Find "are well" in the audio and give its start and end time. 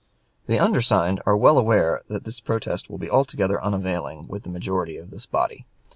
1.27-1.59